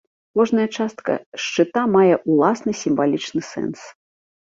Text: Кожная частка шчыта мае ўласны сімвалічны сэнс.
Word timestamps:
Кожная 0.37 0.63
частка 0.77 1.17
шчыта 1.45 1.83
мае 1.99 2.11
ўласны 2.29 2.71
сімвалічны 2.83 3.41
сэнс. 3.55 3.79